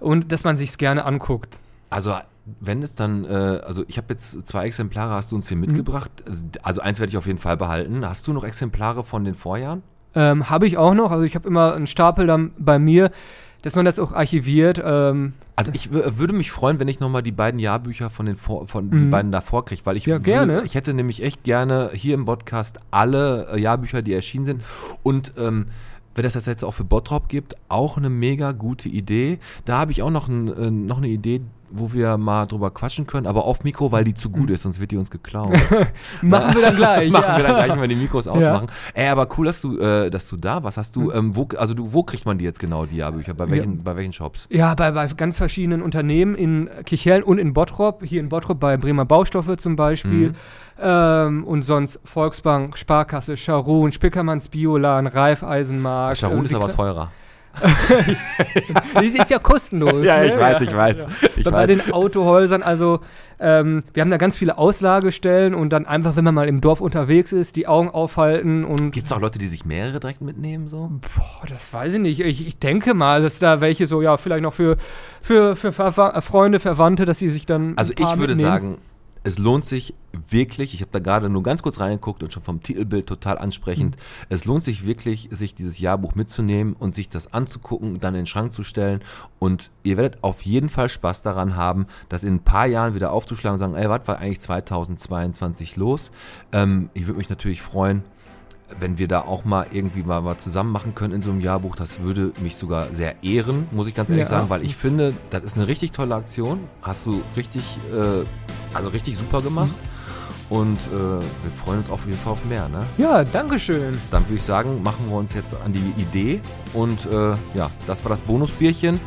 und 0.00 0.32
dass 0.32 0.44
man 0.44 0.56
sich's 0.56 0.78
gerne 0.78 1.04
anguckt. 1.04 1.58
Also 1.90 2.14
wenn 2.60 2.82
es 2.82 2.94
dann, 2.94 3.24
äh, 3.24 3.28
also 3.66 3.84
ich 3.88 3.98
habe 3.98 4.06
jetzt 4.10 4.46
zwei 4.46 4.64
Exemplare, 4.66 5.12
hast 5.12 5.32
du 5.32 5.36
uns 5.36 5.48
hier 5.48 5.56
Mhm. 5.56 5.60
mitgebracht. 5.62 6.10
Also, 6.26 6.44
Also 6.62 6.80
eins 6.80 6.98
werde 6.98 7.10
ich 7.10 7.16
auf 7.18 7.26
jeden 7.26 7.38
Fall 7.38 7.56
behalten. 7.58 8.08
Hast 8.08 8.26
du 8.26 8.32
noch 8.32 8.44
Exemplare 8.44 9.04
von 9.04 9.24
den 9.24 9.34
Vorjahren? 9.34 9.82
Ähm, 10.14 10.48
habe 10.48 10.66
ich 10.66 10.78
auch 10.78 10.94
noch, 10.94 11.10
also 11.10 11.24
ich 11.24 11.34
habe 11.34 11.46
immer 11.46 11.74
einen 11.74 11.86
Stapel 11.86 12.26
dann 12.26 12.52
bei 12.58 12.78
mir, 12.78 13.10
dass 13.62 13.76
man 13.76 13.84
das 13.84 13.98
auch 13.98 14.12
archiviert. 14.12 14.80
Ähm, 14.82 15.34
Also 15.56 15.72
ich 15.74 15.92
würde 15.92 16.32
mich 16.32 16.50
freuen, 16.50 16.78
wenn 16.80 16.88
ich 16.88 17.00
nochmal 17.00 17.22
die 17.22 17.32
beiden 17.32 17.58
Jahrbücher 17.60 18.08
von 18.08 18.24
den 18.26 18.36
vor, 18.36 18.66
von 18.68 18.90
die 18.90 18.96
Mhm. 18.96 19.10
beiden 19.10 19.32
davor 19.32 19.64
kriege, 19.66 19.82
weil 19.84 19.96
ich 19.98 20.06
Ja, 20.06 20.18
gerne. 20.18 20.62
ich 20.64 20.74
hätte 20.74 20.94
nämlich 20.94 21.22
echt 21.22 21.42
gerne 21.44 21.90
hier 21.92 22.14
im 22.14 22.24
Podcast 22.24 22.78
alle 22.90 23.48
äh, 23.52 23.60
Jahrbücher, 23.60 24.00
die 24.00 24.14
erschienen 24.14 24.44
sind 24.46 24.62
und 25.02 25.32
ähm, 25.36 25.66
wenn 26.18 26.24
es 26.24 26.32
das 26.34 26.46
jetzt 26.46 26.64
auch 26.64 26.72
für 26.72 26.84
Bottrop 26.84 27.28
gibt, 27.28 27.54
auch 27.68 27.96
eine 27.96 28.10
mega 28.10 28.50
gute 28.52 28.88
Idee. 28.88 29.38
Da 29.64 29.78
habe 29.78 29.92
ich 29.92 30.02
auch 30.02 30.10
noch, 30.10 30.28
ein, 30.28 30.48
äh, 30.48 30.70
noch 30.70 30.98
eine 30.98 31.08
Idee, 31.08 31.42
wo 31.70 31.92
wir 31.92 32.16
mal 32.16 32.46
drüber 32.46 32.70
quatschen 32.70 33.06
können, 33.06 33.26
aber 33.26 33.44
auf 33.44 33.64
Mikro, 33.64 33.92
weil 33.92 34.04
die 34.04 34.14
zu 34.14 34.30
gut 34.30 34.50
ist, 34.50 34.62
sonst 34.62 34.80
wird 34.80 34.90
die 34.90 34.96
uns 34.96 35.10
geklaut. 35.10 35.52
machen 36.22 36.54
wir 36.54 36.62
dann 36.62 36.76
gleich. 36.76 37.10
Machen 37.10 37.24
ja. 37.28 37.36
wir 37.36 37.44
dann 37.44 37.56
gleich, 37.56 37.72
wenn 37.72 37.80
wir 37.80 37.88
die 37.88 37.96
Mikros 37.96 38.28
ausmachen. 38.28 38.68
Ey, 38.94 39.08
aber 39.08 39.28
cool, 39.36 39.46
dass 39.46 39.60
du, 39.60 39.78
äh, 39.78 40.10
dass 40.10 40.28
du 40.28 40.36
da 40.36 40.62
warst. 40.62 40.76
Hast 40.76 40.96
du, 40.96 41.12
ähm, 41.12 41.36
wo, 41.36 41.48
also 41.56 41.74
du, 41.74 41.92
wo 41.92 42.02
kriegt 42.02 42.26
man 42.26 42.38
die 42.38 42.44
jetzt 42.44 42.60
genau, 42.60 42.86
die 42.86 42.96
Jahrbücher? 42.96 43.34
Bei 43.34 43.50
welchen, 43.50 43.82
bei 43.82 43.96
welchen 43.96 44.12
Shops? 44.12 44.46
Ja, 44.50 44.74
bei, 44.74 44.90
bei 44.92 45.06
ganz 45.08 45.36
verschiedenen 45.36 45.82
Unternehmen 45.82 46.34
in 46.34 46.70
Kichellen 46.84 47.22
und 47.22 47.38
in 47.38 47.52
Bottrop. 47.52 48.02
Hier 48.04 48.20
in 48.20 48.28
Bottrop 48.28 48.60
bei 48.60 48.76
Bremer 48.76 49.04
Baustoffe 49.04 49.56
zum 49.56 49.76
Beispiel. 49.76 50.30
Mhm. 50.30 50.34
Ähm, 50.80 51.44
und 51.44 51.62
sonst 51.62 51.98
Volksbank, 52.04 52.78
Sparkasse, 52.78 53.36
Scharun, 53.36 53.90
Spickermanns 53.90 54.48
Biolan, 54.48 55.06
Raiffeisenmarkt. 55.06 56.18
Charun 56.18 56.42
äh, 56.42 56.44
ist 56.44 56.54
aber 56.54 56.70
teurer. 56.70 57.10
Das 58.94 59.02
ist 59.02 59.30
ja 59.30 59.38
kostenlos. 59.38 60.04
Ja, 60.04 60.18
ne? 60.18 60.26
ich 60.26 60.36
weiß, 60.36 60.62
ich 60.62 60.74
weiß. 60.74 61.06
Ich 61.36 61.44
bei 61.44 61.52
weiß. 61.52 61.66
den 61.66 61.92
Autohäusern, 61.92 62.62
also 62.62 63.00
ähm, 63.40 63.82
wir 63.94 64.00
haben 64.00 64.10
da 64.10 64.16
ganz 64.16 64.36
viele 64.36 64.58
Auslagestellen 64.58 65.54
und 65.54 65.70
dann 65.70 65.86
einfach, 65.86 66.16
wenn 66.16 66.24
man 66.24 66.34
mal 66.34 66.48
im 66.48 66.60
Dorf 66.60 66.80
unterwegs 66.80 67.32
ist, 67.32 67.56
die 67.56 67.66
Augen 67.68 67.90
aufhalten 67.90 68.64
und 68.64 68.90
Gibt 68.90 69.06
es 69.06 69.12
auch 69.12 69.20
Leute, 69.20 69.38
die 69.38 69.46
sich 69.46 69.64
mehrere 69.64 70.00
direkt 70.00 70.20
mitnehmen? 70.20 70.66
So? 70.66 70.90
Boah, 71.00 71.46
das 71.48 71.72
weiß 71.72 71.94
ich 71.94 72.00
nicht. 72.00 72.20
Ich, 72.20 72.46
ich 72.46 72.58
denke 72.58 72.94
mal, 72.94 73.22
dass 73.22 73.38
da 73.38 73.60
welche 73.60 73.86
so, 73.86 74.02
ja, 74.02 74.16
vielleicht 74.16 74.42
noch 74.42 74.54
für, 74.54 74.76
für, 75.22 75.54
für 75.54 75.68
äh, 75.68 76.20
Freunde, 76.20 76.58
Verwandte, 76.60 77.04
dass 77.04 77.18
sie 77.18 77.30
sich 77.30 77.46
dann. 77.46 77.74
Also 77.76 77.92
ein 77.92 78.02
paar 78.02 78.14
ich 78.14 78.20
würde 78.20 78.34
mitnehmen. 78.34 78.50
sagen, 78.50 78.78
es 79.28 79.38
lohnt 79.38 79.66
sich 79.66 79.94
wirklich, 80.30 80.72
ich 80.74 80.80
habe 80.80 80.90
da 80.90 80.98
gerade 81.00 81.28
nur 81.28 81.42
ganz 81.42 81.62
kurz 81.62 81.80
reingeguckt 81.80 82.22
und 82.22 82.32
schon 82.32 82.42
vom 82.42 82.62
Titelbild 82.62 83.06
total 83.06 83.36
ansprechend, 83.38 83.96
Mhm. 83.96 84.26
es 84.30 84.46
lohnt 84.46 84.64
sich 84.64 84.86
wirklich, 84.86 85.28
sich 85.30 85.54
dieses 85.54 85.78
Jahrbuch 85.78 86.14
mitzunehmen 86.14 86.72
und 86.72 86.94
sich 86.94 87.10
das 87.10 87.32
anzugucken, 87.34 88.00
dann 88.00 88.14
in 88.14 88.20
den 88.22 88.26
Schrank 88.26 88.54
zu 88.54 88.64
stellen 88.64 89.00
und 89.38 89.70
ihr 89.82 89.96
werdet 89.98 90.24
auf 90.24 90.42
jeden 90.42 90.70
Fall 90.70 90.88
Spaß 90.88 91.22
daran 91.22 91.56
haben, 91.56 91.86
das 92.08 92.24
in 92.24 92.36
ein 92.36 92.40
paar 92.42 92.66
Jahren 92.66 92.94
wieder 92.94 93.12
aufzuschlagen 93.12 93.54
und 93.54 93.60
sagen, 93.60 93.74
ey, 93.74 93.88
was 93.90 94.08
war 94.08 94.18
eigentlich 94.18 94.40
2022 94.40 95.76
los? 95.76 96.10
Ähm, 96.52 96.90
ich 96.94 97.06
würde 97.06 97.18
mich 97.18 97.28
natürlich 97.28 97.60
freuen, 97.62 98.02
wenn 98.80 98.98
wir 98.98 99.08
da 99.08 99.22
auch 99.22 99.44
mal 99.44 99.66
irgendwie 99.70 100.02
mal, 100.02 100.20
mal 100.20 100.36
zusammen 100.36 100.72
machen 100.72 100.94
können 100.94 101.14
in 101.14 101.22
so 101.22 101.30
einem 101.30 101.40
Jahrbuch, 101.40 101.76
das 101.76 102.00
würde 102.00 102.32
mich 102.40 102.56
sogar 102.56 102.92
sehr 102.92 103.22
ehren, 103.22 103.66
muss 103.70 103.88
ich 103.88 103.94
ganz 103.94 104.10
ehrlich 104.10 104.24
Ja. 104.24 104.28
sagen, 104.30 104.50
weil 104.50 104.62
ich 104.62 104.76
finde, 104.76 105.14
das 105.30 105.42
ist 105.44 105.56
eine 105.56 105.66
richtig 105.68 105.92
tolle 105.92 106.14
Aktion. 106.14 106.60
Hast 106.82 107.06
du 107.06 107.22
richtig, 107.36 107.62
äh, 107.92 108.24
also 108.74 108.88
richtig 108.90 109.16
super 109.16 109.40
gemacht. 109.42 109.70
Und 110.50 110.78
äh, 110.86 110.90
wir 110.98 111.52
freuen 111.54 111.80
uns 111.80 111.90
auf 111.90 112.06
jeden 112.06 112.16
Fall 112.16 112.32
auf 112.32 112.42
mehr. 112.46 112.70
Ne? 112.70 112.78
Ja, 112.96 113.22
Dankeschön. 113.22 113.98
Dann 114.10 114.24
würde 114.24 114.36
ich 114.36 114.42
sagen, 114.42 114.82
machen 114.82 115.04
wir 115.08 115.16
uns 115.16 115.34
jetzt 115.34 115.54
an 115.62 115.74
die 115.74 115.92
Idee. 116.00 116.40
Und 116.72 117.04
äh, 117.04 117.32
ja, 117.54 117.70
das 117.86 118.02
war 118.02 118.08
das 118.08 118.20
Bonusbierchen. 118.22 118.98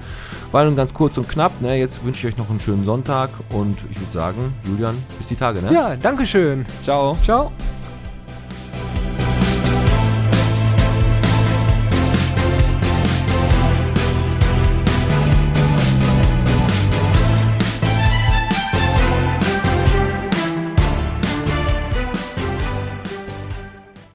War 0.52 0.66
nun 0.66 0.76
ganz 0.76 0.94
kurz 0.94 1.18
und 1.18 1.28
knapp. 1.28 1.60
Ne? 1.60 1.78
Jetzt 1.80 2.04
wünsche 2.06 2.28
ich 2.28 2.34
euch 2.34 2.38
noch 2.38 2.52
einen 2.52 2.60
schönen 2.60 2.84
Sonntag. 2.84 3.32
Und 3.50 3.78
ich 3.90 4.00
würde 4.00 4.12
sagen, 4.14 4.54
Julian, 4.66 4.96
bis 5.18 5.26
die 5.28 5.36
Tage. 5.36 5.64
Ne? 5.64 5.74
Ja, 5.74 5.96
Dankeschön. 5.96 6.64
Ciao. 6.84 7.18
Ciao. 7.24 7.52